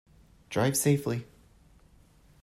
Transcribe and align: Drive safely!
Drive 0.49 0.75
safely! 0.77 1.27